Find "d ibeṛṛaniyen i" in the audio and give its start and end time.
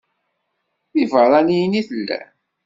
0.93-1.81